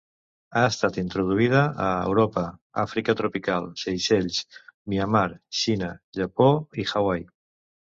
[0.53, 2.45] Ha estat introduïda a Europa,
[2.85, 4.43] Àfrica tropical, Seychelles,
[4.93, 5.27] Myanmar,
[5.63, 7.29] Xina, Japó, i Hawaii.